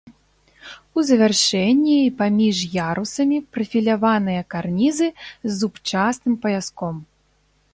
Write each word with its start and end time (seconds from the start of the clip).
У 0.99 1.01
завяршэнні 1.09 1.97
і 2.05 2.13
паміж 2.21 2.57
ярусамі 2.85 3.37
прафіляваныя 3.57 4.41
карнізы 4.55 5.07
з 5.27 5.51
зубчастым 5.59 6.33
паяском. 6.47 6.95